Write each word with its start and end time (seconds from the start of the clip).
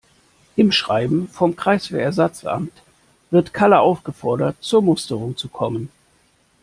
Im 0.55 0.71
Schreiben 0.71 1.27
vom 1.27 1.55
Kreiswehrersatzamt 1.55 2.71
wird 3.29 3.53
Kalle 3.53 3.81
aufgefordert, 3.81 4.55
zur 4.59 4.81
Musterung 4.81 5.37
zu 5.37 5.47
kommen. 5.47 5.91